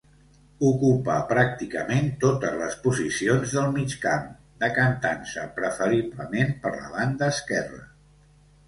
[0.69, 4.27] Ocupà pràcticament totes les posicions del migcamp,
[4.67, 7.89] decantant-se preferiblement per la banda esquerra.